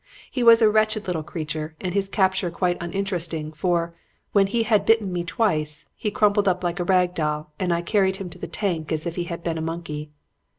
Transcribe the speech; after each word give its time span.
He 0.31 0.41
was 0.41 0.63
a 0.63 0.67
wretched 0.71 1.05
little 1.05 1.21
creature 1.21 1.75
and 1.79 1.93
his 1.93 2.09
capture 2.09 2.49
quite 2.49 2.75
uninteresting; 2.81 3.53
for, 3.53 3.93
when 4.31 4.47
he 4.47 4.63
had 4.63 4.83
bitten 4.83 5.13
me 5.13 5.23
twice, 5.23 5.89
he 5.95 6.09
crumpled 6.09 6.47
up 6.47 6.63
like 6.63 6.79
a 6.79 6.83
rag 6.83 7.13
doll 7.13 7.51
and 7.59 7.71
I 7.71 7.83
carried 7.83 8.15
him 8.15 8.27
to 8.31 8.39
the 8.39 8.47
tank 8.47 8.91
as 8.91 9.05
if 9.05 9.15
he 9.15 9.25
had 9.25 9.43
been 9.43 9.59
a 9.59 9.61
monkey. 9.61 10.09